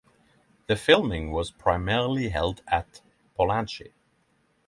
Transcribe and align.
The 0.65 0.75
filming 0.75 1.31
was 1.31 1.51
primarily 1.51 2.29
held 2.29 2.63
at 2.67 3.01
Pollachi. 3.37 3.91